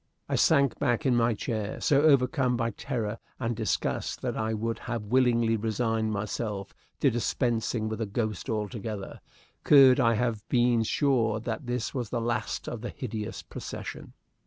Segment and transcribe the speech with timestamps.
[0.27, 4.79] I sank back in my chair, so overcome by terror and disgust that I would
[4.89, 9.21] have very willingly resigned myself to dispensing with a ghost altogether,
[9.63, 14.13] could I have been sure that this was the last of the hideous procession.